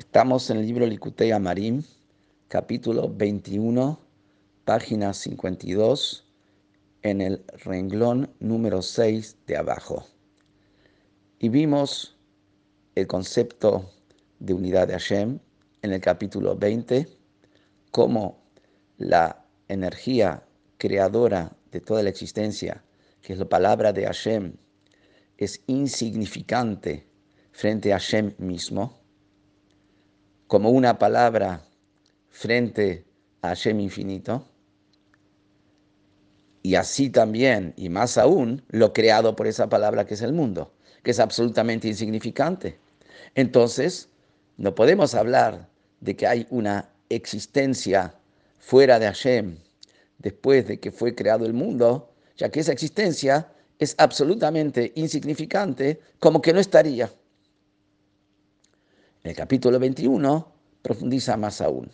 Estamos 0.00 0.48
en 0.48 0.56
el 0.56 0.66
libro 0.66 0.86
Likutei 0.86 1.30
Amarim, 1.30 1.82
capítulo 2.48 3.12
21, 3.14 4.00
página 4.64 5.12
52, 5.12 6.24
en 7.02 7.20
el 7.20 7.44
renglón 7.64 8.30
número 8.40 8.80
6 8.80 9.36
de 9.46 9.58
abajo. 9.58 10.06
Y 11.38 11.50
vimos 11.50 12.16
el 12.94 13.06
concepto 13.06 13.90
de 14.38 14.54
unidad 14.54 14.88
de 14.88 14.94
Hashem 14.94 15.38
en 15.82 15.92
el 15.92 16.00
capítulo 16.00 16.56
20, 16.56 17.06
como 17.90 18.42
la 18.96 19.44
energía 19.68 20.42
creadora 20.78 21.52
de 21.70 21.80
toda 21.80 22.02
la 22.02 22.08
existencia, 22.08 22.82
que 23.20 23.34
es 23.34 23.38
la 23.38 23.50
palabra 23.50 23.92
de 23.92 24.06
Hashem, 24.06 24.54
es 25.36 25.60
insignificante 25.66 27.06
frente 27.52 27.92
a 27.92 27.98
Hashem 27.98 28.32
mismo, 28.38 28.99
como 30.50 30.70
una 30.70 30.98
palabra 30.98 31.62
frente 32.28 33.04
a 33.40 33.50
Hashem 33.50 33.78
infinito, 33.78 34.44
y 36.60 36.74
así 36.74 37.08
también, 37.08 37.72
y 37.76 37.88
más 37.88 38.18
aún, 38.18 38.60
lo 38.68 38.92
creado 38.92 39.36
por 39.36 39.46
esa 39.46 39.68
palabra 39.68 40.06
que 40.06 40.14
es 40.14 40.22
el 40.22 40.32
mundo, 40.32 40.72
que 41.04 41.12
es 41.12 41.20
absolutamente 41.20 41.86
insignificante. 41.86 42.80
Entonces, 43.36 44.08
no 44.56 44.74
podemos 44.74 45.14
hablar 45.14 45.68
de 46.00 46.16
que 46.16 46.26
hay 46.26 46.48
una 46.50 46.88
existencia 47.10 48.12
fuera 48.58 48.98
de 48.98 49.06
Hashem 49.06 49.56
después 50.18 50.66
de 50.66 50.80
que 50.80 50.90
fue 50.90 51.14
creado 51.14 51.46
el 51.46 51.54
mundo, 51.54 52.12
ya 52.36 52.48
que 52.48 52.58
esa 52.58 52.72
existencia 52.72 53.52
es 53.78 53.94
absolutamente 53.98 54.90
insignificante, 54.96 56.00
como 56.18 56.42
que 56.42 56.52
no 56.52 56.58
estaría. 56.58 57.08
El 59.22 59.36
capítulo 59.36 59.78
21 59.78 60.50
profundiza 60.80 61.36
más 61.36 61.60
aún. 61.60 61.90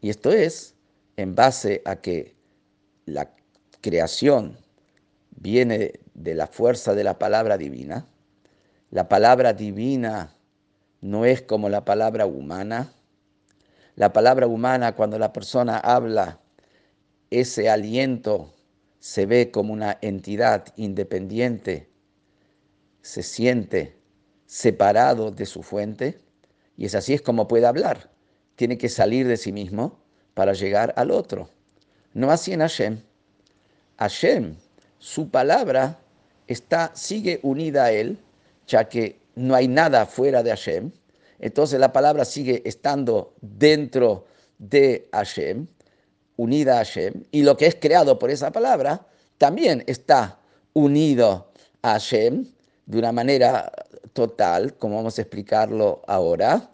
Y 0.00 0.08
esto 0.08 0.32
es 0.32 0.74
en 1.16 1.34
base 1.34 1.82
a 1.84 1.96
que 1.96 2.34
la 3.04 3.30
creación 3.82 4.56
viene 5.30 6.00
de 6.14 6.34
la 6.34 6.46
fuerza 6.46 6.94
de 6.94 7.04
la 7.04 7.18
palabra 7.18 7.58
divina. 7.58 8.06
La 8.90 9.10
palabra 9.10 9.52
divina 9.52 10.34
no 11.02 11.26
es 11.26 11.42
como 11.42 11.68
la 11.68 11.84
palabra 11.84 12.24
humana. 12.24 12.90
La 13.94 14.14
palabra 14.14 14.46
humana, 14.46 14.96
cuando 14.96 15.18
la 15.18 15.34
persona 15.34 15.76
habla, 15.76 16.40
ese 17.28 17.68
aliento 17.68 18.54
se 19.00 19.26
ve 19.26 19.50
como 19.50 19.74
una 19.74 19.98
entidad 20.00 20.64
independiente, 20.76 21.90
se 23.02 23.22
siente 23.22 23.98
separado 24.54 25.32
de 25.32 25.46
su 25.46 25.64
fuente, 25.64 26.20
y 26.76 26.86
es 26.86 26.94
así 26.94 27.12
es 27.12 27.20
como 27.20 27.48
puede 27.48 27.66
hablar. 27.66 28.08
Tiene 28.54 28.78
que 28.78 28.88
salir 28.88 29.26
de 29.26 29.36
sí 29.36 29.50
mismo 29.50 29.98
para 30.32 30.52
llegar 30.52 30.94
al 30.96 31.10
otro. 31.10 31.48
No 32.12 32.30
así 32.30 32.52
en 32.52 32.60
Hashem. 32.60 33.00
Hashem, 33.98 34.54
su 35.00 35.28
palabra, 35.28 35.98
está, 36.46 36.92
sigue 36.94 37.40
unida 37.42 37.86
a 37.86 37.90
él, 37.90 38.16
ya 38.68 38.88
que 38.88 39.18
no 39.34 39.56
hay 39.56 39.66
nada 39.66 40.06
fuera 40.06 40.44
de 40.44 40.50
Hashem. 40.50 40.92
Entonces 41.40 41.80
la 41.80 41.92
palabra 41.92 42.24
sigue 42.24 42.62
estando 42.64 43.34
dentro 43.40 44.24
de 44.58 45.08
Hashem 45.10 45.66
unida 46.36 46.74
a 46.74 46.84
Hashem, 46.84 47.24
y 47.32 47.42
lo 47.42 47.56
que 47.56 47.66
es 47.66 47.74
creado 47.74 48.20
por 48.20 48.30
esa 48.30 48.52
palabra 48.52 49.04
también 49.36 49.82
está 49.88 50.38
unido 50.74 51.50
a 51.82 51.94
Hashem 51.94 52.53
de 52.86 52.98
una 52.98 53.12
manera 53.12 53.70
total, 54.12 54.74
como 54.74 54.96
vamos 54.96 55.18
a 55.18 55.22
explicarlo 55.22 56.02
ahora, 56.06 56.70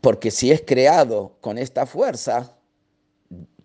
porque 0.00 0.30
si 0.30 0.50
es 0.52 0.62
creado 0.66 1.36
con 1.40 1.56
esta 1.56 1.86
fuerza, 1.86 2.54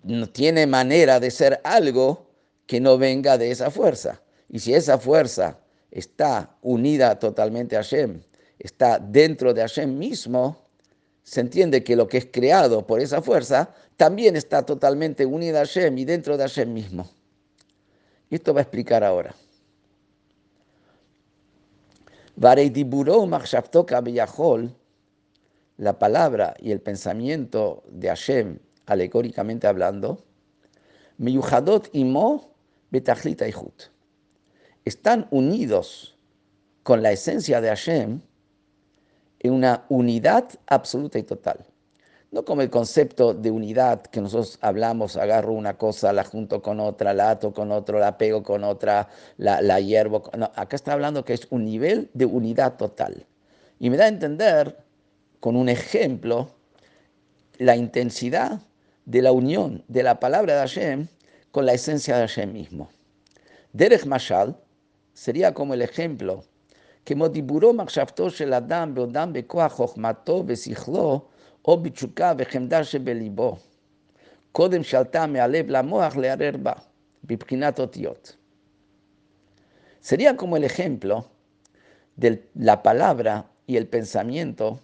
no 0.04 0.30
tiene 0.30 0.66
manera 0.68 1.20
de 1.20 1.32
ser 1.32 1.60
algo 1.64 2.28
que 2.66 2.80
no 2.80 2.98
venga 2.98 3.38
de 3.38 3.52
esa 3.52 3.70
fuerza. 3.72 4.22
Y 4.48 4.60
si 4.60 4.74
esa 4.74 4.98
fuerza 4.98 5.60
está 5.92 6.56
unida 6.62 7.20
totalmente 7.20 7.76
a 7.76 7.84
Hashem, 7.84 8.22
está 8.58 9.00
dentro 9.00 9.54
de 9.54 9.62
Hashem 9.62 9.98
mismo, 9.98 10.58
se 11.24 11.42
entiende 11.42 11.84
que 11.84 11.96
lo 11.96 12.08
que 12.08 12.18
es 12.20 12.28
creado 12.32 12.88
por 12.88 13.02
esa 13.02 13.22
fuerza 13.22 13.74
también 13.98 14.36
está 14.36 14.66
totalmente 14.66 15.26
unida 15.26 15.62
a 15.62 15.66
Hashem 15.66 15.98
y 15.98 16.06
dentro 16.06 16.38
de 16.38 16.44
Hashem 16.44 16.74
mismo. 16.74 17.10
Y 18.30 18.36
esto 18.36 18.54
va 18.54 18.62
a 18.62 18.64
explicar 18.64 19.04
ahora. 19.04 19.36
La 25.76 26.00
palabra 26.00 26.56
y 26.58 26.72
el 26.72 26.80
pensamiento 26.80 27.84
de 27.90 28.08
Hashem, 28.08 28.60
alegóricamente 28.86 29.68
hablando, 29.68 30.24
están 34.86 35.28
unidos 35.32 36.18
con 36.84 37.04
la 37.04 37.12
esencia 37.12 37.60
de 37.60 37.68
Hashem 37.68 38.22
en 39.40 39.54
una 39.54 39.86
unidad 39.90 40.48
absoluta 40.66 41.20
y 41.20 41.24
total 41.24 41.66
no 42.32 42.46
como 42.46 42.62
el 42.62 42.70
concepto 42.70 43.34
de 43.34 43.50
unidad 43.50 44.04
que 44.04 44.22
nosotros 44.22 44.60
hablamos, 44.62 45.18
agarro 45.18 45.54
una 45.54 45.78
cosa, 45.78 46.14
la 46.14 46.24
junto 46.24 46.62
con 46.62 46.80
otra, 46.80 47.14
la 47.14 47.32
ato 47.32 47.54
con 47.54 47.72
otro, 47.72 48.00
la 48.00 48.18
pego 48.18 48.44
con 48.44 48.64
otra, 48.64 49.10
la, 49.38 49.62
la 49.62 49.80
hiervo. 49.80 50.30
No, 50.38 50.52
acá 50.56 50.76
está 50.76 50.94
hablando 50.94 51.26
que 51.26 51.34
es 51.34 51.48
un 51.50 51.66
nivel 51.66 52.10
de 52.14 52.26
unidad 52.26 52.78
total. 52.78 53.26
Y 53.80 53.90
me 53.90 53.98
da 53.98 54.06
a 54.06 54.10
entender, 54.10 54.78
con 55.40 55.56
un 55.56 55.70
ejemplo, 55.70 56.52
la 57.58 57.76
intensidad 57.76 58.62
de 59.06 59.22
la 59.22 59.32
unión 59.32 59.84
de 59.88 60.04
la 60.04 60.20
palabra 60.20 60.54
de 60.54 60.60
Hashem 60.60 61.08
con 61.52 61.66
la 61.66 61.74
esencia 61.74 62.16
de 62.16 62.28
Hashem 62.28 62.54
mismo. 62.54 62.90
Derech 63.74 64.06
Mashal 64.06 64.56
sería 65.14 65.54
como 65.54 65.74
el 65.74 65.82
ejemplo 65.82 66.44
que 67.04 67.16
modiburó 67.16 67.74
Makshavto 67.74 68.30
Shel 68.30 68.54
Adam 68.54 68.94
Beodam 68.94 69.34
Besichlo 70.46 71.29
או 71.65 71.77
בתשוקה 71.77 72.33
וחמדה 72.39 72.85
שבליבו. 72.85 73.57
קודם 74.53 74.83
שלטה 74.83 75.27
מהלב 75.27 75.71
למוח 75.71 76.17
לערער 76.17 76.57
בה, 76.63 76.73
בבחינת 77.25 77.81
אותיות. 77.81 78.37
Sería 80.01 80.37
como 80.37 80.59
el 80.59 80.65
ejemplo 80.65 81.25
de 82.17 82.47
la 82.55 82.83
palabra 82.83 83.47
y 83.67 83.79
el 83.79 83.87
pensamiento, 83.87 84.79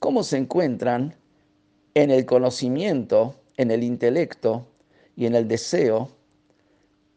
cómo 0.00 0.24
se 0.24 0.36
encuentran 0.36 1.14
en 1.94 2.10
el 2.10 2.26
conocimiento, 2.26 3.36
en 3.56 3.70
el 3.70 3.84
intelecto 3.84 4.66
y 5.14 5.26
en 5.26 5.36
el 5.36 5.46
deseo, 5.46 6.08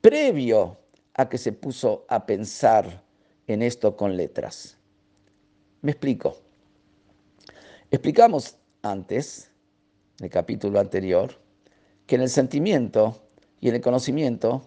previo 0.02 0.78
a 1.16 1.28
que 1.28 1.40
se 1.40 1.52
puso 1.52 2.06
a 2.10 2.26
pensar 2.28 3.02
en 3.48 3.64
esto 3.64 3.96
con 3.96 4.16
letras. 4.16 4.78
Me 5.82 5.92
explico. 5.92 6.38
Explicamos 7.90 8.56
antes, 8.83 9.51
en 10.19 10.27
el 10.27 10.31
capítulo 10.31 10.81
anterior, 10.81 11.41
que 12.07 12.17
en 12.17 12.23
el 12.23 12.29
sentimiento 12.29 13.23
y 13.61 13.69
en 13.69 13.77
el 13.77 13.81
conocimiento 13.81 14.63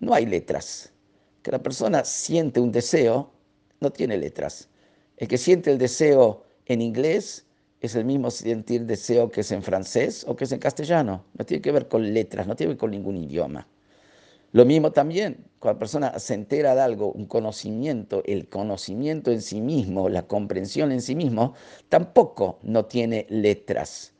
no 0.00 0.14
hay 0.14 0.26
letras. 0.26 0.92
Que 1.42 1.50
la 1.50 1.62
persona 1.62 2.04
siente 2.04 2.60
un 2.60 2.72
deseo, 2.72 3.30
no 3.80 3.90
tiene 3.90 4.16
letras. 4.16 4.68
El 5.16 5.28
que 5.28 5.38
siente 5.38 5.70
el 5.70 5.78
deseo 5.78 6.44
en 6.66 6.80
inglés 6.80 7.46
es 7.80 7.94
el 7.94 8.04
mismo 8.04 8.30
sentir 8.30 8.86
deseo 8.86 9.30
que 9.30 9.42
es 9.42 9.52
en 9.52 9.62
francés 9.62 10.24
o 10.26 10.36
que 10.36 10.44
es 10.44 10.52
en 10.52 10.58
castellano. 10.58 11.24
No 11.36 11.44
tiene 11.44 11.60
que 11.60 11.72
ver 11.72 11.88
con 11.88 12.14
letras, 12.14 12.46
no 12.46 12.56
tiene 12.56 12.70
que 12.70 12.74
ver 12.74 12.78
con 12.78 12.90
ningún 12.90 13.16
idioma. 13.16 13.68
Lo 14.54 14.64
mismo 14.64 14.92
también, 14.92 15.48
cuando 15.58 15.74
la 15.74 15.78
persona 15.80 16.18
se 16.20 16.32
entera 16.32 16.76
de 16.76 16.80
algo, 16.80 17.10
un 17.10 17.26
conocimiento, 17.26 18.22
el 18.24 18.48
conocimiento 18.48 19.32
en 19.32 19.42
sí 19.42 19.60
mismo, 19.60 20.08
la 20.08 20.28
comprensión 20.28 20.92
en 20.92 21.02
sí 21.02 21.16
mismo, 21.16 21.54
tampoco 21.88 22.60
no 22.62 22.84
tiene 22.84 23.26
letras. 23.30 24.14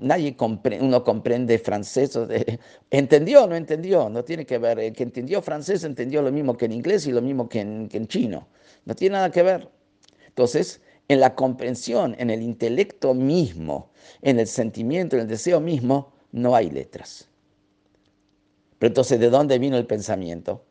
nadie 0.00 0.36
uno 0.80 1.02
comprende 1.02 1.58
francés, 1.58 2.16
entendió 2.90 3.42
o 3.42 3.46
no 3.48 3.56
entendió, 3.56 4.08
no 4.08 4.22
tiene 4.22 4.46
que 4.46 4.58
ver, 4.58 4.78
el 4.78 4.92
que 4.92 5.02
entendió 5.02 5.42
francés 5.42 5.82
entendió 5.82 6.22
lo 6.22 6.30
mismo 6.30 6.56
que 6.56 6.66
en 6.66 6.72
inglés 6.72 7.08
y 7.08 7.10
lo 7.10 7.20
mismo 7.20 7.48
que 7.48 7.58
en, 7.62 7.88
que 7.88 7.96
en 7.96 8.06
chino, 8.06 8.46
no 8.84 8.94
tiene 8.94 9.14
nada 9.14 9.32
que 9.32 9.42
ver. 9.42 9.68
Entonces, 10.28 10.82
en 11.08 11.18
la 11.18 11.34
comprensión, 11.34 12.14
en 12.20 12.30
el 12.30 12.42
intelecto 12.42 13.12
mismo, 13.12 13.90
en 14.22 14.38
el 14.38 14.46
sentimiento, 14.46 15.16
en 15.16 15.22
el 15.22 15.28
deseo 15.28 15.58
mismo, 15.58 16.12
no 16.30 16.54
hay 16.54 16.70
letras. 16.70 17.28
Pero 18.78 18.88
entonces, 18.88 19.18
¿de 19.18 19.30
dónde 19.30 19.58
vino 19.58 19.76
el 19.76 19.86
pensamiento? 19.86 20.64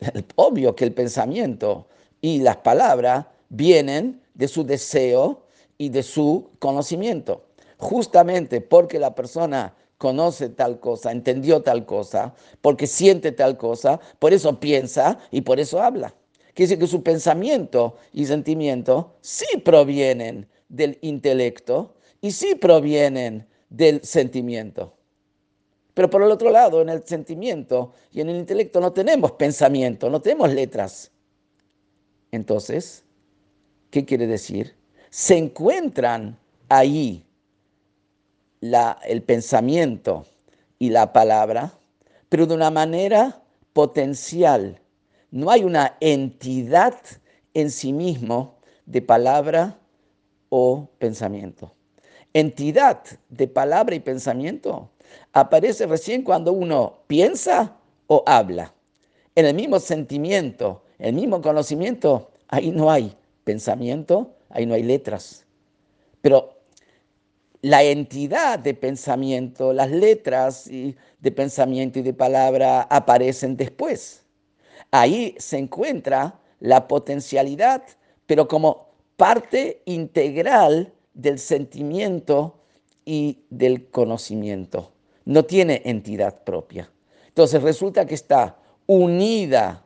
Obvio 0.36 0.74
que 0.74 0.84
el 0.84 0.92
pensamiento 0.92 1.86
y 2.20 2.40
las 2.40 2.58
palabras 2.58 3.26
vienen 3.48 4.22
de 4.34 4.48
su 4.48 4.64
deseo 4.64 5.46
y 5.78 5.90
de 5.90 6.02
su 6.02 6.50
conocimiento. 6.58 7.44
Justamente 7.78 8.60
porque 8.60 8.98
la 8.98 9.14
persona 9.14 9.74
conoce 9.98 10.48
tal 10.48 10.80
cosa, 10.80 11.12
entendió 11.12 11.62
tal 11.62 11.86
cosa, 11.86 12.34
porque 12.60 12.86
siente 12.86 13.30
tal 13.30 13.56
cosa, 13.56 14.00
por 14.18 14.32
eso 14.32 14.58
piensa 14.58 15.18
y 15.30 15.42
por 15.42 15.60
eso 15.60 15.80
habla. 15.80 16.14
Quiere 16.54 16.70
decir 16.70 16.78
que 16.78 16.86
su 16.86 17.02
pensamiento 17.02 17.96
y 18.12 18.26
sentimiento 18.26 19.14
sí 19.20 19.46
provienen 19.64 20.48
del 20.68 20.98
intelecto 21.02 21.94
y 22.20 22.32
sí 22.32 22.54
provienen 22.56 23.46
del 23.70 24.02
sentimiento. 24.04 24.94
Pero 25.94 26.08
por 26.08 26.22
el 26.22 26.30
otro 26.30 26.50
lado, 26.50 26.80
en 26.80 26.88
el 26.88 27.06
sentimiento 27.06 27.92
y 28.10 28.20
en 28.20 28.30
el 28.30 28.36
intelecto 28.36 28.80
no 28.80 28.92
tenemos 28.92 29.32
pensamiento, 29.32 30.08
no 30.08 30.20
tenemos 30.20 30.52
letras. 30.52 31.10
Entonces, 32.30 33.04
¿qué 33.90 34.04
quiere 34.04 34.26
decir? 34.26 34.74
Se 35.10 35.36
encuentran 35.36 36.38
ahí 36.70 37.26
la, 38.60 38.98
el 39.04 39.22
pensamiento 39.22 40.24
y 40.78 40.88
la 40.90 41.12
palabra, 41.12 41.78
pero 42.30 42.46
de 42.46 42.54
una 42.54 42.70
manera 42.70 43.42
potencial. 43.74 44.80
No 45.30 45.50
hay 45.50 45.64
una 45.64 45.96
entidad 46.00 46.94
en 47.52 47.70
sí 47.70 47.92
mismo 47.92 48.56
de 48.86 49.02
palabra 49.02 49.78
o 50.48 50.88
pensamiento. 50.98 51.74
Entidad 52.32 53.02
de 53.28 53.46
palabra 53.46 53.94
y 53.94 54.00
pensamiento 54.00 54.90
aparece 55.32 55.86
recién 55.86 56.22
cuando 56.22 56.52
uno 56.52 57.00
piensa 57.06 57.76
o 58.06 58.22
habla. 58.26 58.72
En 59.34 59.46
el 59.46 59.54
mismo 59.54 59.80
sentimiento, 59.80 60.82
el 60.98 61.14
mismo 61.14 61.40
conocimiento, 61.40 62.30
ahí 62.48 62.70
no 62.70 62.90
hay 62.90 63.16
pensamiento, 63.44 64.34
ahí 64.50 64.66
no 64.66 64.74
hay 64.74 64.82
letras. 64.82 65.44
Pero 66.20 66.58
la 67.62 67.82
entidad 67.82 68.58
de 68.58 68.74
pensamiento, 68.74 69.72
las 69.72 69.90
letras 69.90 70.66
de 70.66 71.32
pensamiento 71.32 71.98
y 71.98 72.02
de 72.02 72.12
palabra 72.12 72.82
aparecen 72.82 73.56
después. 73.56 74.22
Ahí 74.90 75.34
se 75.38 75.58
encuentra 75.58 76.38
la 76.60 76.86
potencialidad, 76.86 77.82
pero 78.26 78.46
como 78.46 78.88
parte 79.16 79.80
integral 79.86 80.92
del 81.14 81.38
sentimiento 81.38 82.58
y 83.04 83.44
del 83.50 83.88
conocimiento 83.90 84.92
no 85.24 85.44
tiene 85.44 85.82
entidad 85.84 86.42
propia. 86.44 86.90
Entonces 87.28 87.62
resulta 87.62 88.06
que 88.06 88.14
está 88.14 88.58
unida 88.86 89.84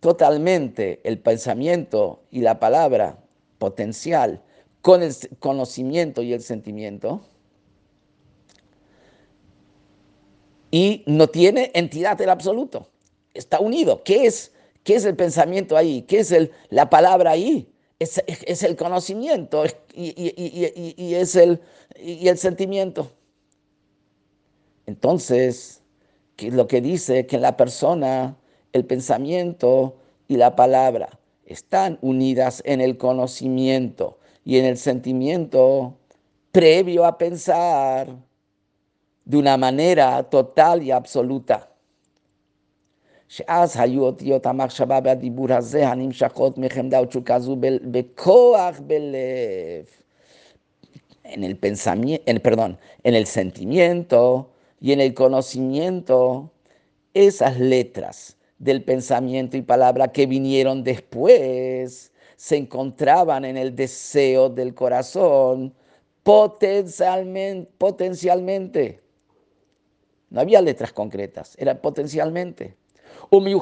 totalmente 0.00 1.00
el 1.04 1.18
pensamiento 1.18 2.22
y 2.30 2.40
la 2.40 2.58
palabra 2.58 3.18
potencial 3.58 4.42
con 4.82 5.02
el 5.02 5.14
conocimiento 5.38 6.22
y 6.22 6.32
el 6.32 6.42
sentimiento. 6.42 7.22
Y 10.70 11.04
no 11.06 11.28
tiene 11.28 11.70
entidad 11.74 12.20
el 12.20 12.30
absoluto. 12.30 12.88
Está 13.32 13.60
unido. 13.60 14.02
¿Qué 14.02 14.26
es, 14.26 14.52
qué 14.82 14.96
es 14.96 15.04
el 15.04 15.14
pensamiento 15.14 15.76
ahí? 15.76 16.02
¿Qué 16.02 16.20
es 16.20 16.32
el, 16.32 16.50
la 16.68 16.90
palabra 16.90 17.30
ahí? 17.30 17.68
Es, 18.00 18.18
el 18.64 18.74
conocimiento 18.74 19.64
y, 19.94 20.12
y, 20.16 21.14
es 21.14 21.36
el, 21.36 21.60
y 21.96 22.26
el 22.26 22.36
sentimiento. 22.36 23.12
Entonces, 24.86 25.82
lo 26.38 26.66
que 26.66 26.80
dice 26.80 27.26
que 27.26 27.38
la 27.38 27.56
persona, 27.56 28.36
el 28.72 28.84
pensamiento 28.84 29.96
y 30.28 30.36
la 30.36 30.56
palabra 30.56 31.18
están 31.46 31.98
unidas 32.00 32.62
en 32.64 32.80
el 32.80 32.96
conocimiento 32.96 34.18
y 34.44 34.58
en 34.58 34.64
el 34.64 34.76
sentimiento 34.76 35.96
previo 36.50 37.04
a 37.04 37.18
pensar 37.18 38.16
de 39.24 39.36
una 39.36 39.56
manera 39.56 40.22
total 40.24 40.82
y 40.82 40.90
absoluta. 40.90 41.68
Y 54.82 54.92
en 54.92 55.00
el 55.00 55.14
conocimiento, 55.14 56.50
esas 57.14 57.58
letras 57.60 58.36
del 58.58 58.82
pensamiento 58.82 59.56
y 59.56 59.62
palabra 59.62 60.10
que 60.10 60.26
vinieron 60.26 60.82
después 60.82 62.10
se 62.34 62.56
encontraban 62.56 63.44
en 63.44 63.56
el 63.56 63.76
deseo 63.76 64.48
del 64.48 64.74
corazón 64.74 65.72
potencialmente. 66.24 69.00
No 70.30 70.40
había 70.40 70.60
letras 70.60 70.92
concretas, 70.92 71.54
era 71.58 71.80
potencialmente. 71.80 72.74
Y 73.30 73.54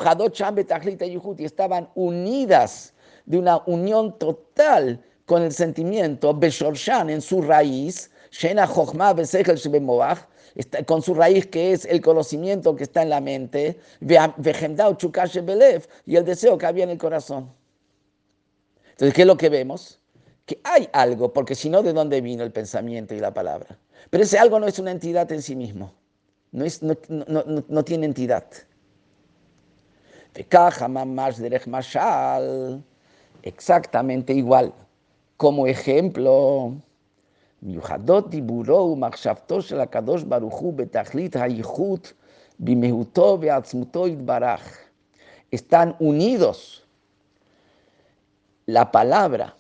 estaban 1.45 1.91
unidas 1.95 2.95
de 3.27 3.39
una 3.39 3.59
unión 3.67 4.19
total 4.19 5.05
con 5.27 5.43
el 5.43 5.53
sentimiento, 5.53 6.33
Beshorshan 6.33 7.11
en 7.11 7.21
su 7.21 7.43
raíz, 7.43 8.11
Shena 8.31 8.67
Chochma 8.67 9.13
Besechel 9.13 9.59
con 10.87 11.03
su 11.03 11.15
raíz 11.15 11.47
que 11.47 11.73
es 11.73 11.85
el 11.85 12.01
conocimiento 12.01 12.75
que 12.75 12.85
está 12.85 13.03
en 13.03 13.11
la 13.11 13.21
mente, 13.21 13.79
y 14.01 16.17
el 16.17 16.25
deseo 16.25 16.59
que 16.59 16.67
había 16.67 16.85
en 16.85 16.91
el 16.91 16.99
corazón. 16.99 17.51
Entonces, 18.91 19.15
¿qué 19.15 19.23
es 19.23 19.27
lo 19.27 19.37
que 19.37 19.49
vemos? 19.49 20.01
Que 20.47 20.61
hay 20.65 20.89
algo, 20.93 21.33
porque 21.33 21.55
si 21.55 21.71
no, 21.71 21.83
¿de 21.83 21.93
dónde 21.93 22.21
vino 22.21 22.43
el 22.43 22.53
pensamiento 22.53 23.15
y 23.15 23.21
la 23.21 23.33
palabra? 23.33 23.79
Pero 24.11 24.25
ese 24.25 24.39
algo 24.39 24.59
no 24.59 24.67
es 24.67 24.79
una 24.79 24.91
entidad 24.91 25.31
en 25.33 25.43
sí 25.43 25.55
mismo, 25.55 25.93
no, 26.53 26.65
es, 26.65 26.83
no, 26.83 26.97
no, 27.09 27.45
no 27.69 27.85
tiene 27.85 28.07
entidad. 28.07 28.45
Exactamente 33.43 34.33
igual. 34.33 34.73
Como 35.37 35.67
ejemplo, 35.67 36.75
מיוחדות 37.62 38.30
דיבורו 38.30 38.92
ומחשבתו 38.92 39.62
של 39.62 39.80
הקדוש 39.80 40.24
ברוך 40.24 40.56
הוא 40.56 40.74
בתכלית 40.74 41.36
הייחוד 41.36 42.00
במהותו 42.60 43.38
ועצמותו 43.42 44.08
יתברך. 44.08 44.80
Están 45.52 45.96
unidos 46.00 46.84
la 48.68 48.92
palabra 48.92 49.56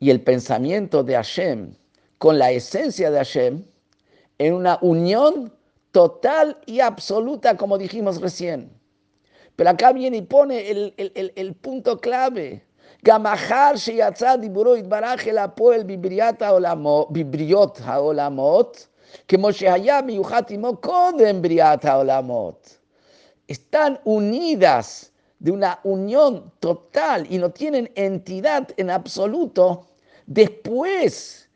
y 0.00 0.10
el 0.10 0.20
pensamiento 0.20 1.02
de 1.02 1.14
Hashem 1.14 1.74
con 2.18 2.38
la 2.38 2.50
esencia 2.50 3.10
de 3.10 3.18
Hashem 3.18 3.64
en 4.38 4.54
una 4.54 4.78
unión 4.82 5.52
total 5.92 6.58
y 6.66 6.80
absoluta, 6.80 7.56
como 7.56 7.78
dijimos 7.78 8.20
recién. 8.20 8.70
Pero 9.56 9.70
acá 9.70 9.92
viene 9.92 10.16
y 10.18 10.22
pone 10.22 10.70
el, 10.70 10.94
el, 10.96 11.12
el, 11.14 11.32
el 11.36 11.54
punto 11.54 12.00
clave. 12.00 12.64
גם 13.04 13.26
אחר 13.26 13.72
שיצא 13.76 14.36
דיבורו 14.36 14.76
יתברך 14.76 15.28
אל 15.28 15.38
הפועל 15.38 15.82
בבריאת 15.82 16.42
העולמות, 16.42 17.12
בבריות 17.12 17.80
העולמות, 17.84 18.86
כמו 19.28 19.52
שהיה 19.52 20.02
מיוחד 20.02 20.42
עמו 20.50 20.76
קודם 20.76 21.42
בריאת 21.42 21.84
העולמות. 21.84 22.78
Están 23.48 23.98
unidas 24.04 25.12
de 25.38 25.50
una 25.52 25.78
unión 25.82 26.50
total 26.60 27.26
y 27.28 27.36
no 27.36 27.50
tienen 27.50 27.90
entidad 27.94 28.64
en 28.78 28.88
absoluto 28.88 29.86
después 30.26 31.48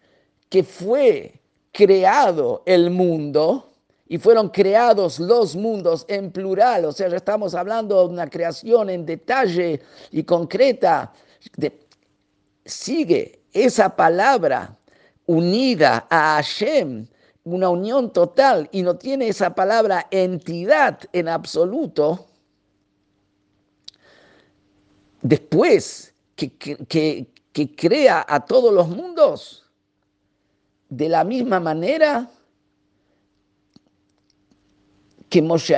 que 0.50 0.62
fue 0.62 1.32
creado 1.72 2.62
el 2.66 2.90
mundo 2.90 3.70
y 4.06 4.18
fueron 4.18 4.48
creados 4.48 5.18
los 5.18 5.56
mundos 5.56 6.04
en 6.08 6.30
plural, 6.30 6.84
o 6.84 6.92
sea, 6.92 7.08
ya 7.08 7.16
estamos 7.16 7.54
hablando 7.54 8.06
de 8.06 8.12
una 8.12 8.28
creación 8.28 8.88
en 8.90 9.06
detalle 9.06 9.80
y 10.10 10.22
concreta 10.22 11.12
sigue 12.65 13.41
esa 13.53 13.95
palabra 13.95 14.77
unida 15.25 16.07
a 16.09 16.35
Hashem, 16.35 17.07
una 17.43 17.69
unión 17.69 18.11
total, 18.11 18.69
y 18.71 18.81
no 18.81 18.97
tiene 18.97 19.27
esa 19.27 19.53
palabra 19.53 20.07
entidad 20.11 20.99
en 21.11 21.27
absoluto, 21.27 22.25
después 25.21 26.13
que, 26.35 26.51
que, 26.51 27.27
crea 27.75 28.25
a 28.27 28.45
todos 28.45 28.73
los 28.73 28.87
mundos, 28.87 29.69
de 30.89 31.09
la 31.09 31.23
misma 31.23 31.59
manera 31.59 32.29
que 35.29 35.41
Moshe 35.41 35.75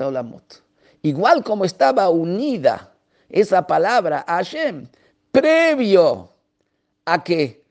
Olamot. 0.00 0.62
Igual 1.02 1.42
como 1.42 1.64
estaba 1.64 2.08
unida 2.08 2.91
esa 3.32 3.66
palabra 3.66 4.24
Hashem 4.28 4.86
previo 5.32 6.30
a 7.04 7.24
que 7.24 7.64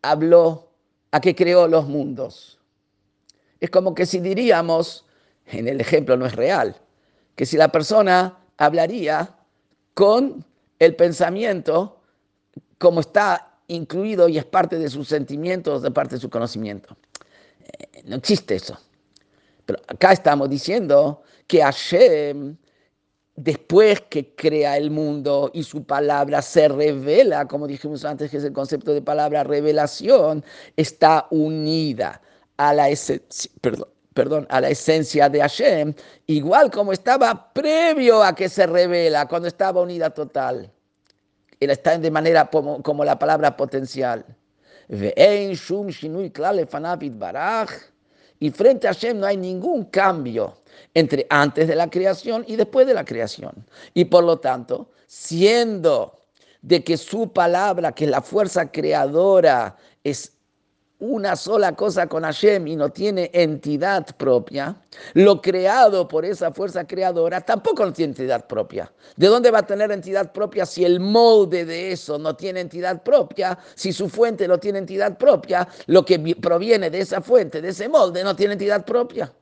habló, 0.00 0.70
a 1.10 1.20
que 1.20 1.34
creó 1.34 1.66
los 1.66 1.86
mundos. 1.86 2.58
Es 3.60 3.70
como 3.70 3.94
que 3.94 4.06
si 4.06 4.20
diríamos, 4.20 5.04
en 5.46 5.68
el 5.68 5.80
ejemplo 5.80 6.16
no 6.16 6.26
es 6.26 6.34
real, 6.34 6.76
que 7.34 7.44
si 7.44 7.56
la 7.56 7.68
persona 7.68 8.38
hablaría 8.56 9.34
con 9.94 10.44
el 10.78 10.94
pensamiento 10.94 12.00
como 12.78 13.00
está 13.00 13.58
incluido 13.66 14.28
y 14.28 14.38
es 14.38 14.44
parte 14.44 14.78
de 14.78 14.88
sus 14.88 15.08
sentimientos, 15.08 15.82
de 15.82 15.90
parte 15.90 16.14
de 16.14 16.20
su 16.20 16.30
conocimiento. 16.30 16.96
Eh, 17.60 18.02
no 18.04 18.16
existe 18.16 18.54
eso. 18.54 18.78
Pero 19.66 19.80
acá 19.86 20.12
estamos 20.12 20.48
diciendo 20.48 21.22
que 21.46 21.62
Hashem 21.62 22.56
después 23.38 24.00
que 24.10 24.34
crea 24.34 24.76
el 24.76 24.90
mundo 24.90 25.50
y 25.54 25.62
su 25.62 25.84
palabra 25.84 26.42
se 26.42 26.68
revela, 26.68 27.46
como 27.46 27.68
dijimos 27.68 28.04
antes, 28.04 28.30
que 28.30 28.38
es 28.38 28.44
el 28.44 28.52
concepto 28.52 28.92
de 28.92 29.00
palabra 29.00 29.44
revelación, 29.44 30.44
está 30.76 31.28
unida 31.30 32.20
a 32.56 32.74
la 32.74 32.88
esencia, 32.88 33.50
perdón, 33.60 33.88
perdón, 34.12 34.46
a 34.50 34.60
la 34.60 34.70
esencia 34.70 35.28
de 35.28 35.40
Hashem, 35.40 35.94
igual 36.26 36.72
como 36.72 36.92
estaba 36.92 37.52
previo 37.52 38.24
a 38.24 38.34
que 38.34 38.48
se 38.48 38.66
revela, 38.66 39.28
cuando 39.28 39.46
estaba 39.46 39.80
unida 39.80 40.10
total. 40.10 40.72
Él 41.60 41.70
está 41.70 41.96
de 41.96 42.10
manera 42.10 42.50
como, 42.50 43.04
la 43.04 43.18
palabra 43.18 43.56
potencial. 43.56 44.24
Y 48.40 48.50
frente 48.50 48.88
a 48.88 48.92
Hashem 48.92 49.20
no 49.20 49.26
hay 49.26 49.36
ningún 49.36 49.84
cambio 49.84 50.57
entre 50.94 51.26
antes 51.30 51.68
de 51.68 51.76
la 51.76 51.90
creación 51.90 52.44
y 52.46 52.56
después 52.56 52.86
de 52.86 52.94
la 52.94 53.04
creación. 53.04 53.66
Y 53.94 54.06
por 54.06 54.24
lo 54.24 54.38
tanto, 54.38 54.90
siendo 55.06 56.18
de 56.62 56.82
que 56.82 56.96
su 56.96 57.32
palabra, 57.32 57.92
que 57.92 58.06
la 58.06 58.22
fuerza 58.22 58.70
creadora, 58.70 59.76
es 60.02 60.32
una 61.00 61.36
sola 61.36 61.76
cosa 61.76 62.08
con 62.08 62.24
Hashem 62.24 62.66
y 62.66 62.76
no 62.76 62.90
tiene 62.90 63.30
entidad 63.32 64.04
propia, 64.16 64.76
lo 65.14 65.40
creado 65.40 66.08
por 66.08 66.24
esa 66.24 66.52
fuerza 66.52 66.86
creadora 66.86 67.40
tampoco 67.40 67.84
no 67.84 67.92
tiene 67.92 68.10
entidad 68.10 68.46
propia. 68.46 68.92
¿De 69.16 69.28
dónde 69.28 69.50
va 69.50 69.60
a 69.60 69.66
tener 69.66 69.92
entidad 69.92 70.32
propia 70.32 70.66
si 70.66 70.84
el 70.84 70.98
molde 70.98 71.64
de 71.64 71.92
eso 71.92 72.18
no 72.18 72.34
tiene 72.34 72.60
entidad 72.60 73.02
propia? 73.02 73.56
Si 73.76 73.92
su 73.92 74.08
fuente 74.08 74.48
no 74.48 74.58
tiene 74.58 74.80
entidad 74.80 75.16
propia, 75.16 75.68
lo 75.86 76.04
que 76.04 76.18
proviene 76.40 76.90
de 76.90 76.98
esa 76.98 77.20
fuente, 77.20 77.62
de 77.62 77.68
ese 77.68 77.88
molde, 77.88 78.24
no 78.24 78.34
tiene 78.34 78.54
entidad 78.54 78.84
propia. 78.84 79.32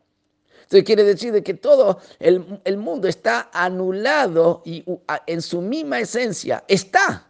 Entonces 0.67 0.85
quiere 0.85 1.05
decir 1.05 1.43
que 1.43 1.55
todo 1.55 2.01
el, 2.19 2.61
el 2.65 2.77
mundo 2.77 3.09
está 3.09 3.51
anulado 3.53 4.63
y 4.65 4.85
en 5.27 5.43
su 5.43 5.61
misma 5.61 6.01
esencia 6.01 6.65
está 6.69 7.27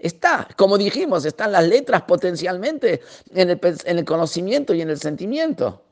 Está, 0.00 0.48
como 0.56 0.78
dijimos, 0.78 1.26
están 1.26 1.52
las 1.52 1.68
letras 1.68 2.02
potencialmente 2.02 3.02
en 3.34 3.50
el, 3.50 4.04
conocimiento 4.06 4.72
y 4.72 4.80
en 4.80 4.88
el 4.88 4.98
sentimiento, 4.98 5.84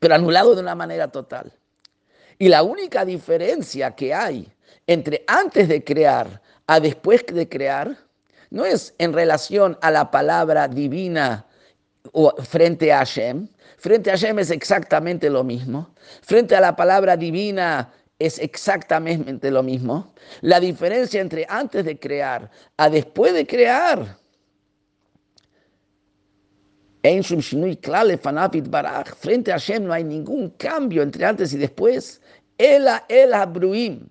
pero 0.00 0.16
anulado 0.16 0.56
de 0.56 0.62
una 0.62 0.74
manera 0.74 1.06
total. 1.06 1.52
Y 2.40 2.48
la 2.48 2.64
única 2.64 3.04
diferencia 3.04 3.94
que 3.94 4.12
hay 4.12 4.52
entre 4.88 5.22
antes 5.28 5.68
de 5.68 5.84
crear 5.84 6.42
a 6.66 6.80
después 6.80 7.24
de 7.26 7.48
crear 7.48 7.96
no 8.50 8.64
es 8.64 8.94
en 8.98 9.12
relación 9.12 9.78
a 9.80 9.92
la 9.92 10.10
palabra 10.10 10.66
divina 10.66 11.46
frente 12.44 12.92
a 12.92 12.98
Hashem. 12.98 13.48
Frente 13.78 14.10
a 14.10 14.14
Hashem 14.14 14.38
es 14.38 14.50
exactamente 14.50 15.28
lo 15.30 15.44
mismo. 15.44 15.94
Frente 16.22 16.54
a 16.54 16.60
la 16.60 16.76
palabra 16.76 17.16
divina 17.16 17.92
es 18.18 18.38
exactamente 18.38 19.50
lo 19.50 19.62
mismo. 19.62 20.14
La 20.42 20.60
diferencia 20.60 21.20
entre 21.20 21.46
antes 21.48 21.84
de 21.84 21.98
crear 21.98 22.50
a 22.76 22.88
después 22.88 23.34
de 23.34 23.46
crear. 23.46 24.16
Frente 29.16 29.50
a 29.50 29.54
Hashem 29.54 29.84
no 29.84 29.92
hay 29.92 30.04
ningún 30.04 30.50
cambio 30.50 31.02
entre 31.02 31.24
antes 31.24 31.52
y 31.52 31.58
después. 31.58 32.20
Ela 32.58 33.04
el 33.08 33.34
abruim. 33.34 34.08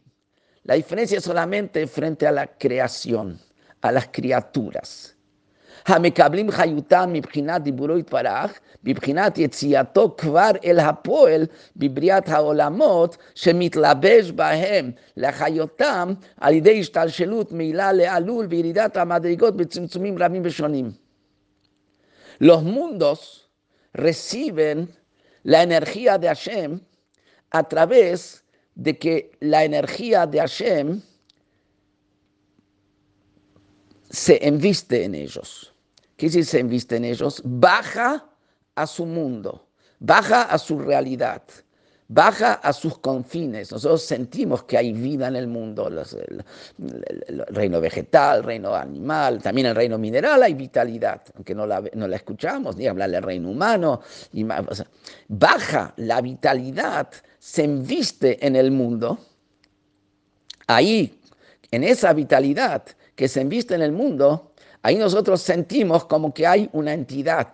La 0.64 0.76
diferencia 0.76 1.18
es 1.18 1.24
solamente 1.24 1.88
frente 1.88 2.28
a 2.28 2.32
la 2.32 2.48
creación, 2.48 3.40
a 3.82 3.92
las 3.92 4.10
criaturas. 4.10 5.16
המקבלים 5.88 6.52
חיותם 6.52 7.10
מבחינת 7.14 7.64
דיבורו 7.64 7.98
יתברך, 7.98 8.60
מבחינת 8.84 9.38
יציאתו 9.38 10.16
כבר 10.18 10.52
אל 10.66 10.80
הפועל 10.80 11.46
בבריאת 11.76 12.30
העולמות, 12.30 13.18
שמתלבש 13.36 14.32
בהם 14.32 14.92
לחיותם 15.18 16.14
על 16.42 16.54
ידי 16.54 16.80
השתלשלות 16.80 17.52
מעילה 17.52 17.94
לעלול 17.94 18.48
וירידת 18.50 18.98
המדרגות 18.98 19.58
בצמצומים 19.58 20.18
רבים 20.20 20.42
ושונים. 20.46 20.92
Los 22.42 22.64
mundos 22.64 23.52
reciben 23.94 24.90
la 25.44 25.62
energía 25.62 26.18
de 26.18 26.28
Hashem 26.28 26.80
a 27.52 27.64
través 27.64 28.44
de 28.76 28.98
que 28.98 29.32
se 34.12 34.46
enviste 34.46 35.06
en 35.06 35.16
ellos. 35.16 35.74
¿Qué 36.18 36.30
si 36.30 36.44
se 36.44 36.60
inviste 36.60 36.98
en 36.98 37.06
ellos? 37.06 37.42
Baja 37.44 38.28
a 38.76 38.86
su 38.86 39.06
mundo, 39.06 39.68
baja 40.00 40.44
a 40.44 40.58
su 40.58 40.78
realidad, 40.78 41.42
baja 42.08 42.54
a 42.56 42.74
sus 42.74 43.00
confines. 43.00 43.72
Nosotros 43.72 44.04
sentimos 44.04 44.64
que 44.66 44.78
hay 44.78 44.92
vida 44.92 45.30
en 45.30 45.36
el 45.38 45.48
mundo, 45.48 45.88
el, 45.88 46.44
reino 47.48 47.82
vegetal, 47.82 48.44
reino 48.44 48.76
animal, 48.76 49.42
también 49.42 49.68
el 49.68 49.76
reino 49.76 49.98
mineral 49.98 50.44
hay 50.44 50.54
vitalidad, 50.54 51.22
aunque 51.36 51.56
no 51.56 51.66
la, 51.66 51.82
no 51.94 52.08
la 52.08 52.18
escuchamos, 52.18 52.76
ni 52.76 52.86
hablar 52.88 53.10
del 53.10 53.24
reino 53.24 53.50
humano. 53.50 54.02
Y 54.34 54.46
baja 55.30 55.94
la 55.98 56.22
vitalidad, 56.22 57.10
se 57.40 57.64
inviste 57.64 58.46
en 58.46 58.58
el 58.58 58.72
mundo. 58.72 59.18
Ahí, 60.68 61.20
en 61.72 61.84
esa 61.84 62.14
vitalidad 62.14 62.84
que 63.16 63.28
se 63.28 63.42
inviste 63.42 63.76
en 63.76 63.82
el 63.82 63.92
mundo, 63.92 64.52
Ahí 64.84 64.96
nosotros 64.96 65.42
sentimos 65.42 66.06
como 66.06 66.34
que 66.34 66.48
hay 66.48 66.70
una 66.74 66.94
entidad, 66.94 67.54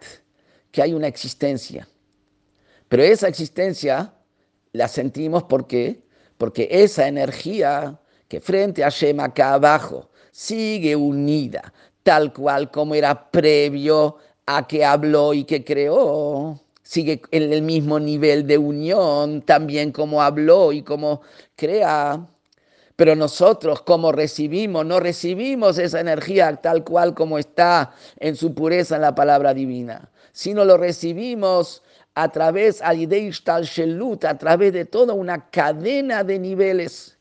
que 0.72 0.82
hay 0.82 0.94
una 0.94 1.08
existencia. 1.08 1.88
Pero 2.88 3.04
esa 3.04 3.28
existencia 3.28 4.14
la 4.72 4.88
sentimos 4.88 5.44
porque 5.44 6.06
porque 6.38 6.68
esa 6.70 7.08
energía 7.08 8.00
que 8.28 8.40
frente 8.40 8.84
a 8.84 8.90
Shema 8.90 9.26
acá 9.26 9.54
abajo 9.54 10.10
sigue 10.32 10.96
unida, 10.96 11.74
tal 12.04 12.32
cual 12.32 12.70
como 12.70 12.94
era 12.94 13.32
previo 13.32 14.18
a 14.46 14.68
que 14.68 14.86
habló 14.86 15.34
y 15.34 15.44
que 15.44 15.66
creó, 15.66 16.62
sigue 16.84 17.22
en 17.32 17.52
el 17.52 17.64
mismo 17.64 18.00
nivel 18.00 18.46
de 18.46 18.58
unión, 18.58 19.42
también 19.42 19.92
como 19.92 20.22
habló 20.22 20.72
y 20.72 20.84
como 20.84 21.22
crea. 21.56 22.26
Pero 22.98 23.16
nosotros, 23.16 23.84
como 23.84 24.12
recibimos, 24.12 24.84
no 24.84 25.00
recibimos 25.00 25.78
esa 25.78 26.00
energía 26.00 26.54
tal 26.56 26.84
cual 26.84 27.14
como 27.14 27.38
está 27.38 27.94
en 28.20 28.36
su 28.36 28.56
pureza 28.56 28.96
en 28.96 29.04
la 29.04 29.14
palabra 29.14 29.54
divina, 29.54 30.10
sino 30.32 30.66
lo 30.66 30.78
recibimos 30.78 31.84
a 32.16 32.30
través, 32.30 32.82
a 32.82 32.94
a 32.94 34.38
través 34.40 34.74
de 34.74 34.86
toda 34.86 35.14
una 35.14 35.48
cadena 35.52 36.24
de 36.24 36.40
niveles. 36.40 37.20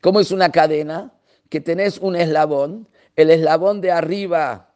¿Cómo 0.00 0.20
es 0.20 0.30
una 0.30 0.52
cadena? 0.52 1.12
Que 1.48 1.60
tenés 1.60 1.98
un 1.98 2.14
eslabón, 2.14 2.88
el 3.16 3.32
eslabón 3.32 3.80
de 3.80 3.90
arriba 3.90 4.72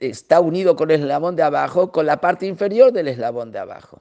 está 0.00 0.40
unido 0.40 0.76
con 0.76 0.90
el 0.90 1.00
eslabón 1.02 1.36
de 1.36 1.42
abajo, 1.42 1.92
con 1.92 2.06
la 2.06 2.22
parte 2.22 2.46
inferior 2.46 2.90
del 2.90 3.08
eslabón 3.08 3.52
de 3.52 3.58
abajo. 3.58 4.00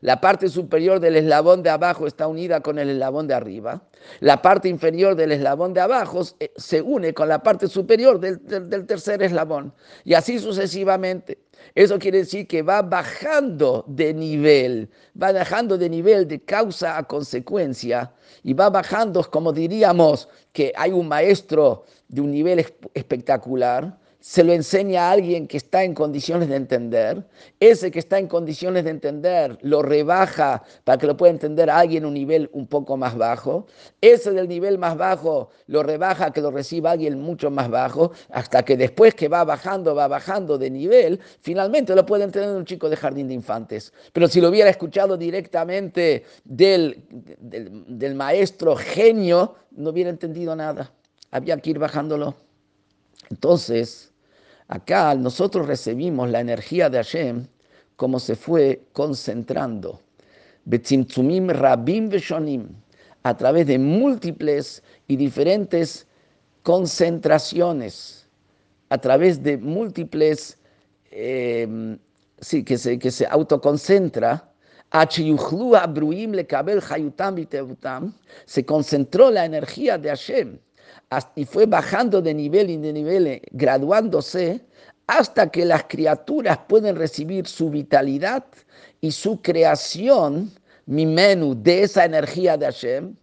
La 0.00 0.20
parte 0.20 0.48
superior 0.48 1.00
del 1.00 1.16
eslabón 1.16 1.62
de 1.62 1.70
abajo 1.70 2.06
está 2.06 2.26
unida 2.26 2.60
con 2.60 2.78
el 2.78 2.90
eslabón 2.90 3.26
de 3.26 3.34
arriba. 3.34 3.82
La 4.20 4.42
parte 4.42 4.68
inferior 4.68 5.14
del 5.14 5.32
eslabón 5.32 5.74
de 5.74 5.80
abajo 5.80 6.22
se 6.56 6.82
une 6.82 7.14
con 7.14 7.28
la 7.28 7.42
parte 7.42 7.68
superior 7.68 8.18
del, 8.18 8.40
tercer 8.86 9.22
eslabón. 9.22 9.72
Y 10.04 10.14
así 10.14 10.38
sucesivamente. 10.38 11.38
Eso 11.74 11.98
quiere 11.98 12.18
decir 12.18 12.48
que 12.48 12.62
va 12.62 12.82
bajando 12.82 13.84
de 13.86 14.12
nivel, 14.12 14.90
va 15.20 15.30
bajando 15.30 15.78
de 15.78 15.88
nivel 15.88 16.26
de 16.26 16.40
causa 16.40 16.98
a 16.98 17.04
consecuencia 17.04 18.12
y 18.42 18.52
va 18.52 18.68
bajando, 18.68 19.22
como 19.30 19.52
diríamos, 19.52 20.28
que 20.52 20.72
hay 20.76 20.90
un 20.90 21.06
maestro 21.06 21.84
de 22.08 22.20
un 22.20 22.32
nivel 22.32 22.66
espectacular 22.94 23.96
se 24.22 24.44
lo 24.44 24.52
enseña 24.52 25.08
a 25.08 25.10
alguien 25.10 25.48
que 25.48 25.56
está 25.56 25.82
en 25.82 25.94
condiciones 25.94 26.48
de 26.48 26.54
entender, 26.54 27.26
ese 27.58 27.90
que 27.90 27.98
está 27.98 28.20
en 28.20 28.28
condiciones 28.28 28.84
de 28.84 28.90
entender 28.90 29.58
lo 29.62 29.82
rebaja 29.82 30.62
para 30.84 30.96
que 30.96 31.08
lo 31.08 31.16
pueda 31.16 31.32
entender 31.32 31.68
a 31.68 31.78
alguien 31.78 32.06
un 32.06 32.14
nivel 32.14 32.48
un 32.52 32.68
poco 32.68 32.96
más 32.96 33.16
bajo, 33.16 33.66
ese 34.00 34.30
del 34.30 34.46
nivel 34.48 34.78
más 34.78 34.96
bajo 34.96 35.50
lo 35.66 35.82
rebaja 35.82 36.32
que 36.32 36.40
lo 36.40 36.52
reciba 36.52 36.92
alguien 36.92 37.20
mucho 37.20 37.50
más 37.50 37.68
bajo, 37.68 38.12
hasta 38.30 38.64
que 38.64 38.76
después 38.76 39.12
que 39.16 39.26
va 39.26 39.42
bajando, 39.42 39.92
va 39.92 40.06
bajando 40.06 40.56
de 40.56 40.70
nivel, 40.70 41.18
finalmente 41.40 41.92
lo 41.96 42.06
puede 42.06 42.22
entender 42.22 42.54
un 42.54 42.64
chico 42.64 42.88
de 42.88 42.96
jardín 42.96 43.26
de 43.26 43.34
infantes. 43.34 43.92
Pero 44.12 44.28
si 44.28 44.40
lo 44.40 44.50
hubiera 44.50 44.70
escuchado 44.70 45.16
directamente 45.16 46.22
del, 46.44 47.04
del 47.40 48.14
maestro 48.14 48.76
genio, 48.76 49.56
no 49.72 49.90
hubiera 49.90 50.10
entendido 50.10 50.54
nada. 50.54 50.92
Había 51.32 51.56
que 51.56 51.70
ir 51.70 51.80
bajándolo. 51.80 52.36
Entonces, 53.30 54.11
Acá 54.72 55.14
nosotros 55.14 55.66
recibimos 55.66 56.30
la 56.30 56.40
energía 56.40 56.88
de 56.88 56.96
Hashem 56.96 57.46
como 57.96 58.18
se 58.18 58.34
fue 58.34 58.80
concentrando. 58.94 60.00
rabim 60.64 62.08
a 63.22 63.36
través 63.36 63.66
de 63.66 63.78
múltiples 63.78 64.82
y 65.08 65.16
diferentes 65.16 66.06
concentraciones, 66.62 68.26
a 68.88 68.96
través 68.96 69.42
de 69.42 69.58
múltiples, 69.58 70.56
em, 71.10 71.98
sí, 72.40 72.64
que 72.64 72.78
se, 72.78 72.98
que 72.98 73.10
se 73.10 73.26
autoconcentra 73.26 74.50
se 78.46 78.64
concentró 78.64 79.30
la 79.30 79.44
energía 79.44 79.98
de 79.98 80.08
Hashem 80.08 80.58
y 81.34 81.44
fue 81.44 81.66
bajando 81.66 82.22
de 82.22 82.34
nivel 82.34 82.70
y 82.70 82.76
de 82.76 82.92
nivel, 82.92 83.26
eh, 83.26 83.42
graduándose, 83.50 84.64
hasta 85.06 85.50
que 85.50 85.64
las 85.64 85.84
criaturas 85.84 86.58
pueden 86.68 86.96
recibir 86.96 87.46
su 87.46 87.70
vitalidad 87.70 88.44
y 89.00 89.10
su 89.12 89.40
creación, 89.42 90.50
mi 90.86 91.06
menú, 91.06 91.54
de 91.60 91.82
esa 91.82 92.04
energía 92.04 92.56
de 92.56 92.66
Hashem, 92.66 93.14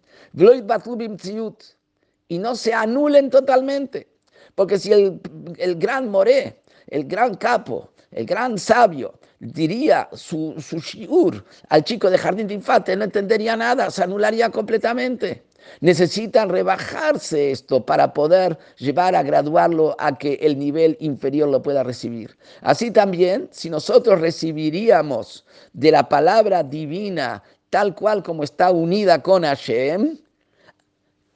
y 2.28 2.38
no 2.38 2.54
se 2.54 2.72
anulen 2.72 3.30
totalmente. 3.30 4.08
Porque 4.54 4.78
si 4.78 4.92
el, 4.92 5.20
el 5.56 5.76
gran 5.76 6.08
Moré, 6.08 6.62
el 6.88 7.04
gran 7.04 7.34
capo, 7.34 7.92
el 8.10 8.26
gran 8.26 8.58
sabio, 8.58 9.18
diría 9.40 10.08
su, 10.12 10.54
su 10.58 10.78
shiur 10.78 11.44
al 11.68 11.82
chico 11.82 12.10
de 12.10 12.18
jardín 12.18 12.46
de 12.46 12.54
infantes, 12.54 12.96
no 12.96 13.04
entendería 13.04 13.56
nada, 13.56 13.90
se 13.90 14.02
anularía 14.02 14.50
completamente. 14.50 15.44
Necesitan 15.80 16.48
rebajarse 16.48 17.50
esto 17.50 17.84
para 17.84 18.12
poder 18.12 18.58
llevar 18.76 19.14
a 19.14 19.22
graduarlo 19.22 19.96
a 19.98 20.16
que 20.16 20.34
el 20.42 20.58
nivel 20.58 20.96
inferior 21.00 21.48
lo 21.48 21.62
pueda 21.62 21.82
recibir. 21.82 22.36
Así 22.60 22.90
también, 22.90 23.48
si 23.50 23.70
nosotros 23.70 24.20
recibiríamos 24.20 25.44
de 25.72 25.90
la 25.90 26.08
palabra 26.08 26.62
divina 26.62 27.42
tal 27.70 27.94
cual 27.94 28.22
como 28.22 28.42
está 28.42 28.70
unida 28.70 29.22
con 29.22 29.44
Hashem, 29.44 30.18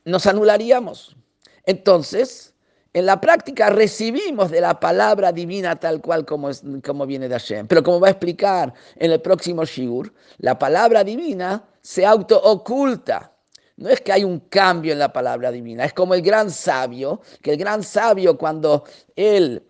nos 0.05 0.27
anularíamos. 0.27 1.17
Entonces, 1.65 2.55
en 2.95 3.07
la 3.07 3.21
práctica 3.21 3.71
recibimos 3.71 4.51
de 4.51 4.61
la 4.61 4.79
palabra 4.79 5.33
divina 5.33 5.75
tal 5.77 6.01
cual 6.01 6.25
como, 6.25 6.49
es, 6.49 6.63
como 6.85 7.07
viene 7.07 7.29
de 7.29 7.35
Hashem. 7.35 7.67
Pero 7.67 7.83
como 7.83 8.01
va 8.01 8.09
a 8.09 8.11
explicar 8.13 8.73
en 8.97 9.11
el 9.11 9.21
próximo 9.21 9.65
Shiur, 9.65 10.13
la 10.39 10.59
palabra 10.59 11.03
divina 11.03 11.65
se 11.83 12.07
auto-oculta. 12.07 13.34
No 13.77 13.89
es 13.89 14.01
que 14.01 14.13
hay 14.13 14.25
un 14.25 14.41
cambio 14.41 14.93
en 14.93 14.99
la 14.99 15.13
palabra 15.13 15.51
divina, 15.51 15.85
es 15.85 15.93
como 15.93 16.15
el 16.15 16.23
gran 16.23 16.51
sabio, 16.51 17.21
que 17.43 17.53
el 17.53 17.57
gran 17.57 17.83
sabio 17.83 18.39
cuando 18.39 18.85
él 19.17 19.63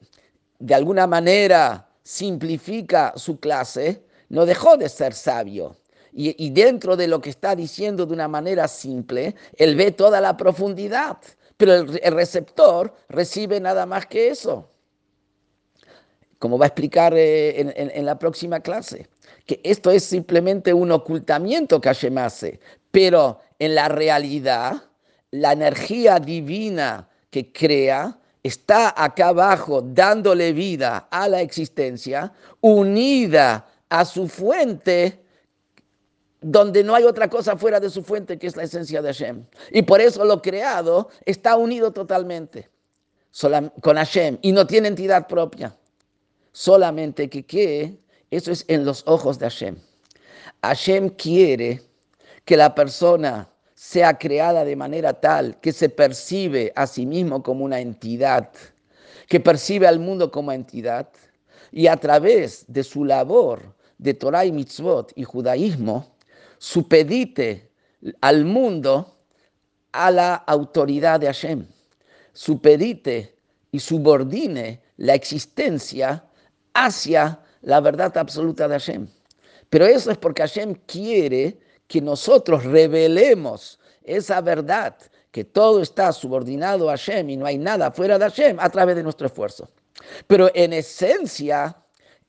de 0.58 0.74
alguna 0.74 1.06
manera 1.06 1.88
simplifica 2.02 3.14
su 3.16 3.40
clase, 3.40 4.04
no 4.28 4.44
dejó 4.44 4.76
de 4.76 4.88
ser 4.88 5.14
sabio. 5.14 5.76
Y, 6.12 6.44
y 6.44 6.50
dentro 6.50 6.96
de 6.96 7.08
lo 7.08 7.20
que 7.20 7.30
está 7.30 7.56
diciendo 7.56 8.06
de 8.06 8.12
una 8.12 8.28
manera 8.28 8.68
simple, 8.68 9.34
él 9.56 9.74
ve 9.74 9.90
toda 9.90 10.20
la 10.20 10.36
profundidad 10.36 11.18
pero 11.56 11.74
el, 11.74 12.14
receptor 12.14 12.94
recibe 13.08 13.60
nada 13.60 13.86
más 13.86 14.06
que 14.06 14.28
eso. 14.28 14.70
Como 16.38 16.58
va 16.58 16.66
a 16.66 16.68
explicar 16.68 17.14
eh, 17.16 17.58
en, 17.94 18.04
la 18.04 18.18
próxima 18.18 18.60
clase, 18.60 19.08
que 19.46 19.60
esto 19.64 19.90
es 19.90 20.04
simplemente 20.04 20.74
un 20.74 20.90
ocultamiento 20.92 21.80
que 21.80 21.88
Hashem 21.88 22.18
hace, 22.18 22.60
pero 22.90 23.40
en 23.58 23.74
la 23.74 23.88
realidad, 23.88 24.82
la 25.30 25.52
energía 25.52 26.18
divina 26.18 27.08
que 27.30 27.52
crea 27.52 28.18
está 28.42 28.94
acá 29.02 29.28
abajo 29.28 29.82
dándole 29.82 30.52
vida 30.52 31.08
a 31.10 31.28
la 31.28 31.40
existencia, 31.40 32.32
unida 32.60 33.66
a 33.88 34.04
su 34.04 34.28
fuente 34.28 35.24
donde 36.40 36.84
no 36.84 36.94
hay 36.94 37.04
otra 37.04 37.28
cosa 37.28 37.56
fuera 37.56 37.80
de 37.80 37.88
su 37.88 38.02
fuente 38.02 38.38
que 38.38 38.46
es 38.46 38.54
la 38.54 38.64
esencia 38.64 39.00
de 39.00 39.08
Hashem. 39.08 39.44
Y 39.70 39.82
por 39.82 40.00
eso 40.00 40.24
lo 40.26 40.42
creado 40.42 41.08
está 41.24 41.56
unido 41.56 41.90
totalmente 41.90 42.68
con 43.80 43.96
Hashem 43.96 44.38
y 44.42 44.52
no 44.52 44.66
tiene 44.66 44.88
entidad 44.88 45.26
propia. 45.26 45.74
Solamente 46.52 47.30
que, 47.30 47.98
eso 48.30 48.52
es 48.52 48.64
en 48.68 48.84
los 48.84 49.02
ojos 49.06 49.38
de 49.38 49.46
Hashem. 49.46 49.76
Hashem 50.62 51.08
quiere 51.10 51.82
que 52.44 52.56
la 52.56 52.74
persona 52.74 53.48
sea 53.74 54.18
creada 54.18 54.64
de 54.64 54.76
manera 54.76 55.12
tal 55.14 55.60
que 55.60 55.72
se 55.72 55.88
percibe 55.88 56.72
a 56.76 56.86
sí 56.86 57.06
mismo 57.06 57.42
como 57.42 57.64
una 57.64 57.80
entidad, 57.80 58.50
que 59.28 59.40
percibe 59.40 59.86
al 59.86 59.98
mundo 59.98 60.30
como 60.30 60.52
entidad, 60.52 61.08
y 61.72 61.86
a 61.88 61.96
través 61.96 62.64
de 62.68 62.84
su 62.84 63.04
labor 63.04 63.74
de 63.98 64.14
Torah 64.14 64.44
y 64.44 64.52
mitzvot 64.52 65.12
y 65.16 65.24
judaísmo, 65.24 66.14
supedite 66.58 67.70
al 68.20 68.44
mundo 68.44 69.16
a 69.92 70.10
la 70.10 70.34
autoridad 70.34 71.20
de 71.20 71.26
Hashem, 71.26 71.66
supedite 72.32 73.34
y 73.70 73.80
subordine 73.80 74.80
la 74.96 75.14
existencia 75.14 76.24
hacia 76.74 77.40
la 77.62 77.80
verdad 77.80 78.16
absoluta 78.16 78.68
de 78.68 78.74
Hashem. 78.74 79.08
Pero 79.70 79.86
eso 79.86 80.10
es 80.10 80.18
porque 80.18 80.42
Hashem 80.42 80.74
quiere 80.86 81.58
que 81.86 82.00
nosotros 82.00 82.64
revelemos 82.64 83.78
esa 84.02 84.40
verdad, 84.40 84.96
que 85.30 85.44
todo 85.44 85.82
está 85.82 86.12
subordinado 86.12 86.88
a 86.88 86.92
Hashem 86.92 87.30
y 87.30 87.36
no 87.36 87.46
hay 87.46 87.58
nada 87.58 87.90
fuera 87.90 88.18
de 88.18 88.24
Hashem 88.26 88.58
a 88.60 88.68
través 88.70 88.96
de 88.96 89.02
nuestro 89.02 89.26
esfuerzo. 89.26 89.68
Pero 90.26 90.50
en 90.54 90.72
esencia, 90.72 91.76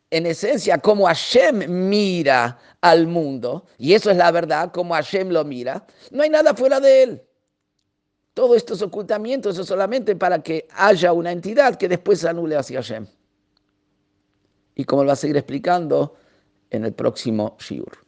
en 0.10 0.26
esencia, 0.26 0.78
como 0.78 1.06
Hashem 1.06 1.66
mira 1.68 2.58
al 2.82 3.08
mundo, 3.08 3.66
y 3.78 3.94
eso 3.94 4.12
es 4.12 4.18
la 4.18 4.32
verdad, 4.32 4.72
como 4.72 4.94
Hashem 4.94 5.30
lo 5.30 5.44
mira, 5.44 5.86
no 6.12 6.24
hay 6.24 6.30
nada 6.30 6.54
fuera 6.54 6.80
de 6.80 7.04
él. 7.04 7.24
Todo 8.34 8.56
esto 8.56 8.74
es 8.74 8.82
ocultamiento, 8.82 9.50
eso 9.50 9.64
solamente 9.64 10.16
para 10.16 10.44
que 10.44 10.68
haya 10.72 11.14
una 11.14 11.32
entidad 11.32 11.76
que 11.76 11.88
después 11.88 12.20
se 12.20 12.28
anule 12.28 12.58
hacia 12.58 12.80
Hashem. 12.80 13.08
Y 14.76 14.84
como 14.84 15.04
lo 15.04 15.08
va 15.08 15.14
a 15.14 15.16
seguir 15.16 15.38
explicando 15.38 16.16
en 16.70 16.84
el 16.84 16.94
próximo 16.94 17.56
Shiur. 17.60 18.05